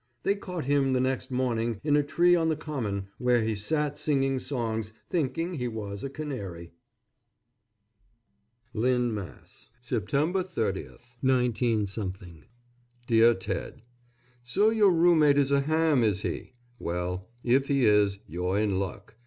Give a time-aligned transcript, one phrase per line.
[0.23, 3.99] They caught him the next morning, in a tree on the common, where he sat
[3.99, 6.73] singing songs, thinking he was a canary.
[8.73, 11.85] LYNN, MASS., _September 30, 19_
[13.05, 13.83] DEAR TED:
[14.43, 16.53] So your roommate is a ham, is he?
[16.79, 19.13] Well, if he is, you're in luck.